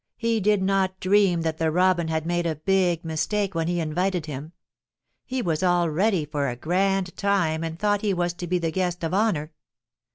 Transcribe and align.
He 0.17 0.39
did 0.39 0.63
not 0.63 0.99
dream 0.99 1.41
that 1.41 1.59
the 1.59 1.69
Robin 1.69 2.07
had 2.07 2.25
made 2.25 2.47
a 2.47 2.55
big 2.55 3.05
mistake 3.05 3.53
when 3.53 3.67
he 3.67 3.79
invited 3.79 4.25
him. 4.25 4.51
He 5.25 5.43
was 5.43 5.61
all 5.61 5.91
ready 5.91 6.25
for 6.25 6.47
a 6.49 6.55
grand 6.55 7.15
time 7.15 7.63
and 7.63 7.77
thought 7.77 8.01
he 8.01 8.11
was 8.11 8.33
to 8.33 8.47
be 8.47 8.57
the 8.57 8.71
guest 8.71 9.03
of 9.03 9.13
honor. 9.13 9.51